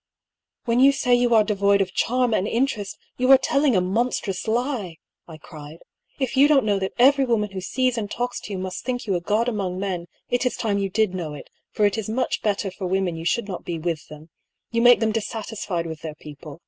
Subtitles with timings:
[0.65, 4.47] "When you say you are devoid of charm and interest you are telling a monstrous
[4.47, 5.77] lie," I cried."
[6.27, 9.05] If you don't know that every woman who sees and talks to you must think
[9.05, 12.09] you a god among men, it is time you did know it; for it is
[12.09, 14.31] much better for women you should not be with them.
[14.71, 16.59] You make them dissatisfied with their people.